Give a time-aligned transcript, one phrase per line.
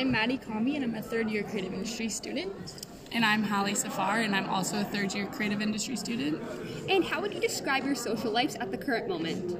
[0.00, 2.50] I'm Maddie Combi, and I'm a third year creative industry student.
[3.12, 6.40] And I'm Hallie Safar, and I'm also a third year creative industry student.
[6.88, 9.58] And how would you describe your social lives at the current moment?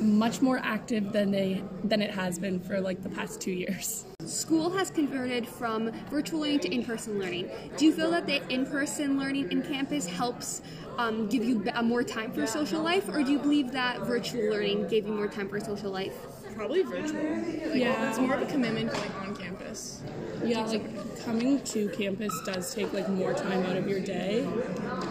[0.00, 4.04] Much more active than they than it has been for like the past two years.
[4.32, 7.50] School has converted from virtual learning to in-person learning.
[7.76, 10.62] Do you feel that the in-person learning in campus helps
[10.96, 14.50] um, give you a more time for social life, or do you believe that virtual
[14.50, 16.14] learning gave you more time for social life?
[16.54, 17.22] Probably virtual.
[17.22, 18.08] Like, Yeah.
[18.08, 20.02] It's more of a commitment going on campus.
[20.42, 24.48] Yeah, like coming to campus does take like more time out of your day,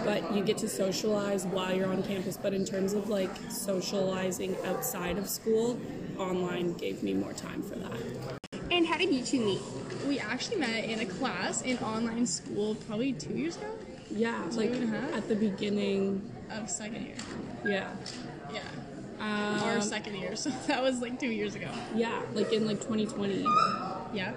[0.03, 2.37] but you get to socialize while you're on campus.
[2.37, 5.79] But in terms of like socializing outside of school,
[6.17, 8.40] online gave me more time for that.
[8.71, 9.61] And how did you two meet?
[10.07, 13.67] We actually met in a class in online school probably two years ago
[14.09, 15.13] Yeah, like a half?
[15.13, 16.21] at the beginning.
[16.49, 17.15] of second year.
[17.65, 17.89] Yeah.
[18.53, 18.61] Yeah.
[19.19, 21.67] Um, Our second year, so that was like two years ago.
[21.95, 23.45] yeah, like in like 2020.
[24.13, 24.33] Yeah.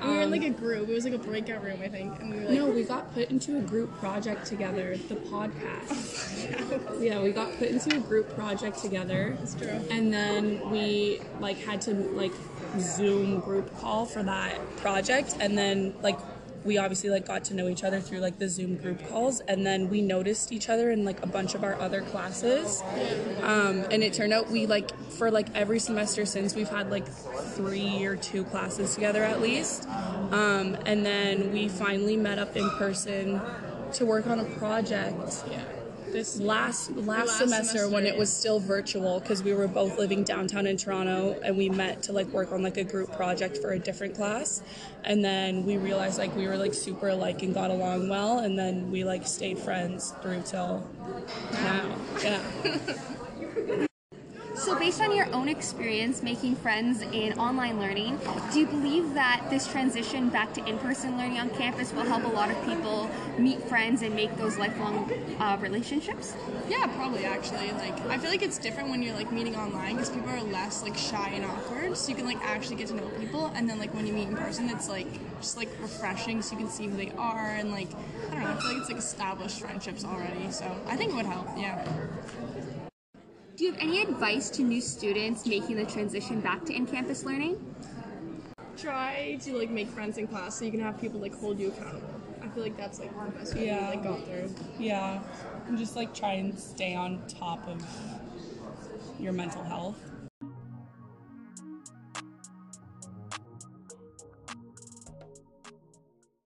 [0.00, 0.88] And we were in Um, like a group.
[0.88, 2.18] It was like a breakout room, I think.
[2.20, 7.00] And we were like, No, got put into a group project together, the podcast.
[7.00, 9.36] yeah, we got put into a group project together.
[9.38, 9.80] That's true.
[9.90, 12.32] And then we like had to like
[12.80, 16.18] Zoom group call for that project and then like
[16.64, 19.66] we obviously like got to know each other through like the Zoom group calls and
[19.66, 22.82] then we noticed each other in like a bunch of our other classes.
[23.42, 27.06] Um, and it turned out we like for like every semester since we've had like
[27.08, 29.88] three or two classes together at least.
[30.30, 33.40] Um, and then we finally met up in person
[33.94, 35.62] to work on a project yeah.
[36.12, 40.24] This last last, last semester, when it was still virtual because we were both living
[40.24, 43.72] downtown in Toronto and we met to like work on like a group project for
[43.72, 44.62] a different class.
[45.04, 48.58] And then we realized like we were like super alike and got along well and
[48.58, 50.88] then we like stayed friends through till
[51.52, 51.96] now.
[52.22, 52.42] Yeah.
[52.64, 53.27] So, based on
[55.32, 58.18] own experience making friends in online learning,
[58.52, 62.24] do you believe that this transition back to in person learning on campus will help
[62.24, 65.10] a lot of people meet friends and make those lifelong
[65.40, 66.34] uh, relationships?
[66.68, 67.72] Yeah, probably actually.
[67.72, 70.82] Like, I feel like it's different when you're like meeting online because people are less
[70.82, 73.52] like shy and awkward, so you can like actually get to know people.
[73.54, 75.06] And then like when you meet in person, it's like
[75.40, 77.88] just like refreshing, so you can see who they are and like
[78.30, 78.50] I don't know.
[78.50, 81.48] I feel like it's like established friendships already, so I think it would help.
[81.56, 81.84] Yeah.
[83.58, 87.58] Do you have any advice to new students making the transition back to in-campus learning?
[88.76, 91.66] Try to like make friends in class so you can have people like hold you
[91.66, 92.08] accountable.
[92.40, 94.54] I feel like that's like the best way to like got through.
[94.78, 95.20] Yeah,
[95.66, 97.84] and just like try and stay on top of
[99.18, 99.98] your mental health.